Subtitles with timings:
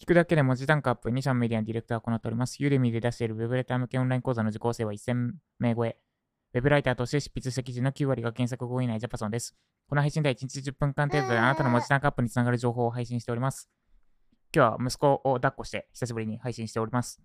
[0.00, 2.56] 聞くだけで文字単価アップ2、3メディアのディレクターを行っております。
[2.62, 5.98] ユーデミで出しているウェブレター向けオンライン講座の受講生は1000名超え。
[6.54, 9.54] ウェブライターとして執筆した記事の9割が検索後以内ジャパソンです。
[9.90, 13.68] この配信では1日10分間程度であなたの文字単価アップにつながる情報を配信しております。
[14.54, 17.20] 今日は息子を抱っこして久しぶりに配信しております。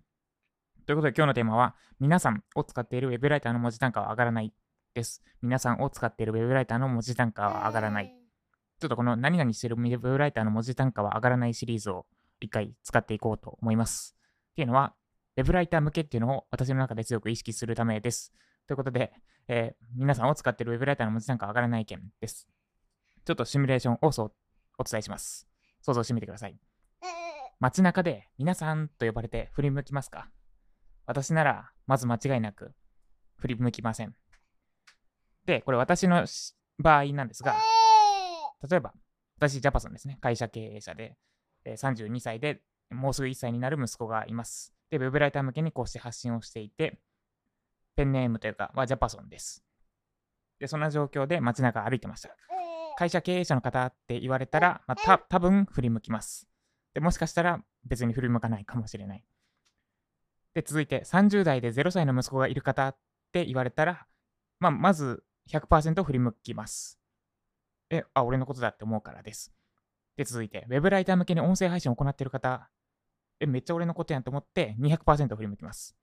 [0.84, 4.52] ということで今日のテーマは、皆さんを使っているウェブライターの文字単価は上がらない
[4.92, 5.22] です。
[5.40, 8.12] 皆さんを使っているウェブライターの文字単価は上がらない。
[8.78, 12.04] ちょっとこの何々してるウェブライターの文字単価は上がらないシリーズを
[12.46, 14.16] 一回使っていこうと思います。
[14.52, 14.94] っていうのは、
[15.36, 18.32] ウェブライター向けっていうのを私の中で強く意識するためです。
[18.66, 19.12] ということで、
[19.48, 22.48] えー皆さんを使っているウェブライターの文字単価は上がらない件です。
[23.24, 24.32] ちょっとシミュレーションをそう
[24.78, 25.46] お伝えします。
[25.82, 26.58] 想像してみてください。
[27.60, 30.30] 街中で皆さんと呼ばれて振り向きますか？
[31.06, 32.72] 私なら、まず間違いなく
[33.36, 34.14] 振り向きません。
[35.44, 36.26] で、これ私の
[36.78, 37.56] 場合なんですが、
[38.68, 38.92] 例えば、
[39.38, 40.18] 私、ジャパソンですね。
[40.20, 41.16] 会社経営者で、
[41.74, 44.72] 32歳で、もうすぐ1歳になる息子がいます。
[44.90, 46.98] で、ウェブライター向けにこうして発信をしていて、
[47.96, 49.64] ペンネームというかはジャパソンです。
[50.60, 52.30] で、そんな状況で街中歩いてました。
[52.96, 56.48] 会社経営者の方って言われたら、まあ、た多分振り向きます。
[56.94, 59.24] で、もしかしたら別に振り向かないかもしれない。
[60.54, 62.96] で、続いて、30代で0歳の息子がいる方っ
[63.32, 64.06] て言われたら、
[64.60, 66.98] まあ、まず100%振り向きます。
[67.90, 69.52] え、あ、俺のことだって思うからです。
[70.16, 72.70] で、続いて、ウェブライター向けに音声配信を行っている方、
[73.40, 75.96] え、めっちゃ俺のことやんと思って200%振り向きます。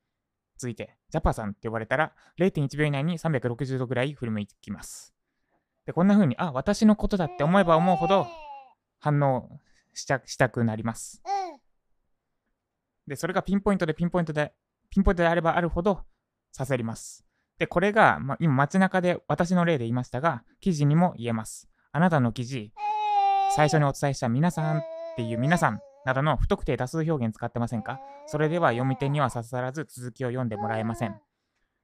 [0.58, 5.14] 続いて、ジャパさんって呼ばれたら0.1秒以内に360度ぐらい振り向きます。
[5.86, 8.28] で、こんな風に、あ、私のことだって思えば思うほど
[9.00, 9.60] 反応
[9.94, 11.22] しちゃしたくなります。
[13.08, 14.54] で、それがピンポイントでピンポイントで、
[14.90, 16.06] ピンポイントであればあるほど
[16.56, 17.26] 刺さります。
[17.58, 21.68] で、これが、まあ、今街中で私の例で言いましたが、記事にも言えます。
[21.92, 22.72] あなたの記事、
[23.56, 24.84] 最初にお伝えした皆さんっ
[25.16, 28.00] ていう皆さんなどの不特定多数表現使ってませんか？
[28.26, 31.16] それでは読み手には刺さらず続きを読んでもらえません。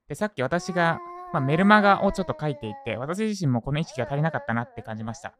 [0.07, 0.99] で、さっき私が、
[1.31, 5.33] まあ、メルマガをちょっと書いていて、私自身もこの意識が足りなかったなって感じました。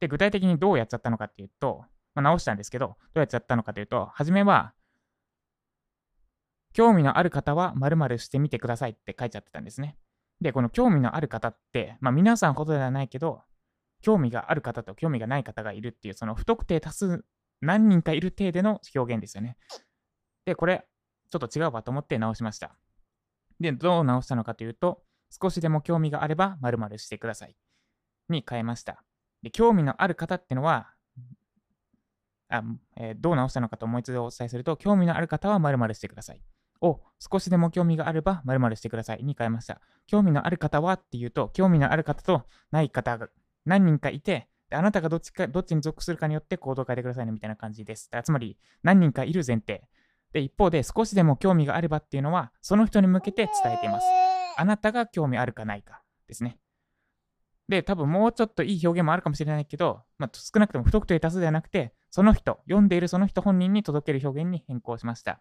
[0.00, 1.84] で、具体的にどうやっちゃったのかっていうと、
[2.14, 4.72] まあ、直したんですけど、どうやっちゃったのかというと、初めは、
[6.72, 9.98] 興味のある方は〇〇してみてくださいって書いちゃってたんですね。
[10.40, 13.42] で、この興味のある方って、まあ皆さんほどではないけど、
[14.00, 17.24] 興味がある方と興味がない方がいるっていう、その不特定多数
[17.60, 19.56] 何人かいる程度の表現ですよね。
[20.44, 20.86] で、これ、
[21.30, 22.76] ちょっと違うわと思って直しました。
[23.60, 27.56] で、どう直したのかというと、少しでも興味があれば〇〇してください。
[28.28, 29.04] に変えました。
[29.42, 30.92] で、興味のある方ってのは、
[32.48, 32.62] あ
[32.96, 36.42] えーどう直したのかともう一度お伝えすると、興味のある方は〇〇してください。
[36.80, 39.80] を少しでも興味があれば〇〇してくださいに変えました。
[40.06, 43.28] 興味のある方はっていうと、興味のある方とない方が
[43.64, 48.06] 何人かいて、あなたがどっちか、どっちに属するかによって行動を変えてくださいねみたいな感じです。
[48.10, 49.82] だからつまり、何人かいる前提。
[50.32, 54.06] で、一方で少しでも興味があればっていうのは、その人に向けて伝えています。
[54.56, 56.58] あなたが興味あるかないかですね。
[57.68, 65.32] で、多分もうちょっといい表現もあるかもしれないけど、まあ、少なくとも不特定多数ではなくて、その人、読んでいるその人本人に届ける表現に変更しました。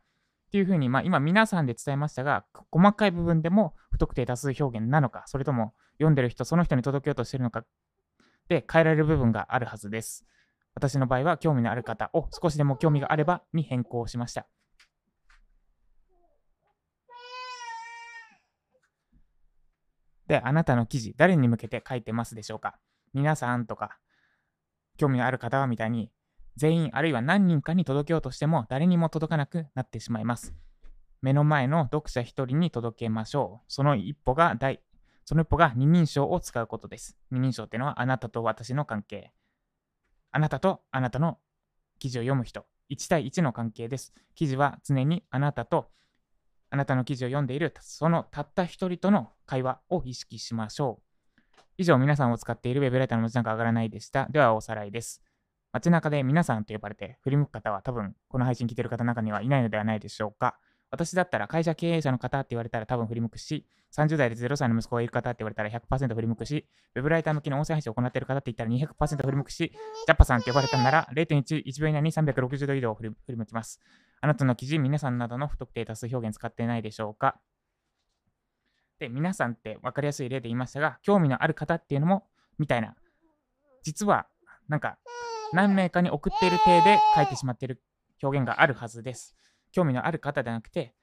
[0.49, 7.63] っていうふうに、まあ、今皆さんで伝えましたが、細かい部分でも不特定多数表現なのか、それとも読んでる人、その人に届けようとしてるのか
[8.49, 10.25] で変えられる部分があるはずです。
[10.75, 14.47] 私の場合は興味のある方を少しでも興味があればに変更しました。
[20.27, 22.77] で、あなたの記事、誰に向けて書いてますでしょうか？
[23.13, 23.97] 皆さんとか、
[24.97, 26.11] 興味のある方はみたいに、
[26.55, 30.53] 全員あるいは何人かに届けようとしても誰にも届かなくなってしまいます。
[31.21, 33.65] 目の前の読者一人に届けましょう。
[33.67, 34.81] その一歩が大、
[35.29, 37.15] その一歩が二人称を使うことです。
[37.29, 39.31] 二人称っていうのはあなたと私の関係。
[40.31, 41.37] あなたとあなたの
[41.99, 42.65] 記事を読む人。
[42.89, 44.11] 1対1の関係です。
[44.33, 45.91] 記事は常にあなたと
[46.71, 51.61] あなたの記事を読んでいるそのたった一人との会話を意識しましょう。
[51.77, 54.25] 以上、皆さんを使っているウェブライターの文字なんか上がらないでした。
[54.31, 55.21] では、おさらいです。
[55.73, 60.57] 街中で皆さんと呼ばれて振り向く方は多分この配信聞いてる方の中にはいないのではないでしょうか。
[60.91, 63.65] 私だったら会社経営者の方って言われたら多分振り向くし、
[63.95, 73.79] 30代で0歳の息子がいる方って言われたら100%振り向くし、ウェブライター向けの音声配信を行っている方って言ったら200%振り向くし、ジャッパさんって呼ばれたなら0.1秒以内に360度以上振り振り向きます。
[74.21, 77.39] あなたの記事、皆さんなどの不特定多数表現使ってないでしょうか
[78.99, 82.27] で、皆さんって分かりやすい例で言いましたが、興味のある方っていうのも、
[82.57, 82.95] みたいな、
[83.83, 84.27] 実は、
[84.67, 84.97] なんか、
[85.53, 87.81] 何名かに送っている体で書いてしまっている
[88.21, 89.35] 表現があるはずです。
[89.71, 90.93] 興味のある方ではなくて、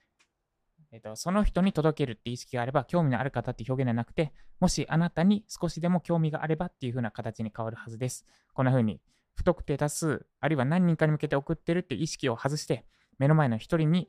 [0.92, 8.24] えっと、その人に届けるって意識があれば、興味のある方って表現ではなくて、もしあなたに少しでも興味があればっていう風な形に変わるはずです。
[8.54, 9.00] こんな風に
[9.34, 12.86] 不特定多数、あるいは何人かに向けて送ってるって意識を外して、
[13.18, 14.08] 目の前の一人に、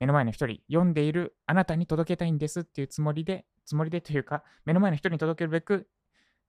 [0.00, 5.88] 目の前の一人、読んでいるあなたに届けたいんですっていうつもりで、つもりでというか、目の前の人に届けるべく、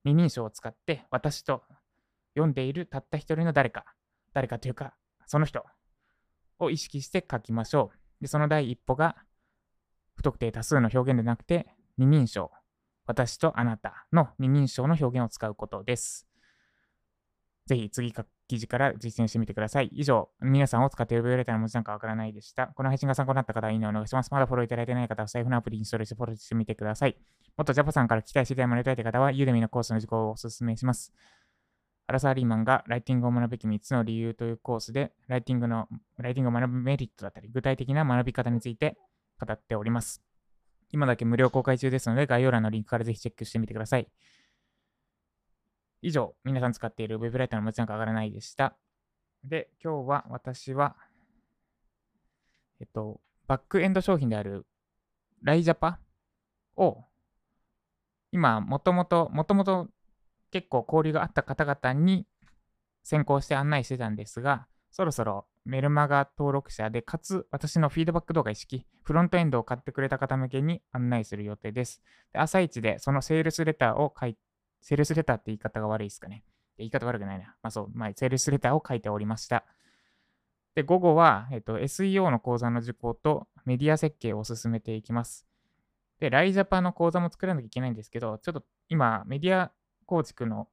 [0.04, 1.64] 二人称を使って、私と
[2.34, 3.86] 読んでいるたった一人の誰か、
[4.34, 4.96] 誰かというか、
[5.28, 5.64] その人
[6.60, 8.22] を意識して書きましょう。
[8.22, 9.16] で、その第一歩が、
[10.16, 11.68] 不特定多数の表現でなくて、
[11.98, 12.52] 二人称、
[13.06, 16.28] 私とあなたの二人称の表現を使うことです。
[17.66, 18.14] ぜひ次
[18.48, 19.90] 記事から実践してみてください。
[19.94, 22.68] 以上、皆さんを使っているブレターの文字なんかわからないでした。
[22.68, 24.32] この配信が参考になった方は、いいねお願いします。
[24.32, 27.18] まだフォローいただいてない方は、財布のアプリにストールしてフォローしてみてください。
[27.56, 31.14] もっとジャパさんから期待していただいたい方は、ユーデミのコースの受講をお勧めします。
[32.08, 38.98] アラサーリーマンがライティングを学ぶべき3つの理由というコースで、ライティングの、ライティングを学ぶメリットだったり、具体的な学び方について
[39.40, 40.22] 語っております。
[40.92, 44.08] 今だけ無料公開中ですので、概要欄のリンクからぜひチェックしてみてください。
[46.02, 48.76] 以上、皆さん使っている Web ライターの文字なんか上がらないでした。
[49.44, 50.98] で、今日は私は、
[52.82, 54.66] えっと、バックエンド商品である
[55.42, 56.00] ライジャパ
[56.76, 57.06] を、
[58.32, 59.90] 今、もともと、もともと
[60.54, 62.26] 結構交流があった方々に
[63.04, 72.02] 先行して案内してたんですが、そろそろメルマガ登録者で、かつ私のフィードバック動画意識、フロントエンドを買ってくれた方向けに案内する予定です。
[72.32, 74.40] で朝一でそのセールスレターを書いて
[74.84, 76.44] セールスレターって言い方が悪いですかね。
[76.78, 77.56] 言い方悪くないな。
[77.64, 79.66] まあそう、まあ、セールスレターを書いておりました。
[80.76, 85.48] で、午後は、えっと、SEO の講座の受講とメディア設計を進めていきます。
[86.20, 89.72] で、ライジャパの講座も作らなきゃいけないんですけど、ちょっと今、メディア
[90.14, 90.68] 構築の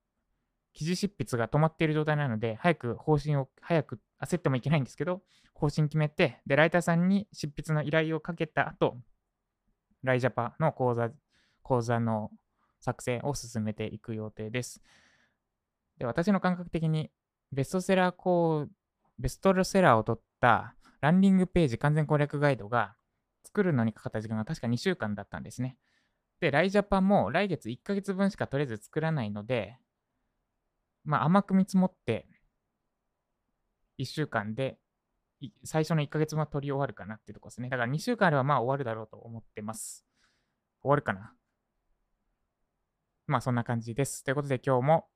[0.74, 5.22] 記事執筆が止まっている状態なので、早く方針を、早く焦ってもいけないんですけど、
[5.54, 8.98] 方針決めて、で、ライターさんに執筆の依頼をかけた後、
[10.02, 11.10] ライジャパの講座、
[11.62, 12.30] 講座の
[12.80, 14.82] 作成を進めていく予定です。
[15.96, 17.10] で私の感覚的に
[17.50, 18.66] ベストセラーコー
[19.18, 22.94] ベストセラーを取ったランディングページ完全攻略ガイドが
[23.44, 25.76] 作るのにかかった時間が確か2週間だったんですね。
[26.40, 29.76] で、ライジャパンも来月1ヶ月分しかとりあえず作らないので、
[31.04, 32.26] まあ甘く見積もって
[33.98, 34.78] 1週間で
[35.64, 37.68] 最初の1ヶ月分は取り終わるかなっていうとこですね。
[37.68, 40.04] だから2週間あればまあ終わるだろうと思ってます。
[40.82, 41.32] 終わるかな
[43.26, 44.24] まあそんな感じです。
[44.24, 45.06] ということで今日も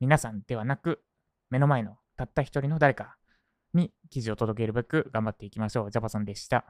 [0.00, 1.02] 皆さんではなく
[1.50, 3.16] 目の前のたった一人の誰か
[3.74, 5.90] に記事を届けるべく頑張っていきましょう。
[5.90, 6.64] ジャパソンでした。